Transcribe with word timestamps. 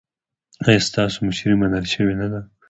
ایا 0.65 0.81
ستاسو 0.89 1.17
مشري 1.27 1.55
منل 1.61 1.85
شوې 1.93 2.15
نه 2.21 2.27
ده؟ 2.31 2.41